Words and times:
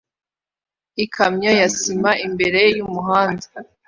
Ikamyo 1.03 1.51
ya 1.59 1.67
sima 1.77 2.11
imbere 2.27 2.61
yumuhanda 2.77 3.47